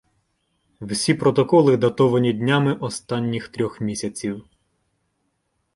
Всі 0.81 1.13
протоколи 1.13 1.77
датовані 1.77 2.33
днями 2.33 2.73
останніх 2.73 3.47
трьох 3.47 3.81
місяців. 3.81 4.45